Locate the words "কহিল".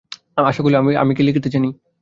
0.63-0.75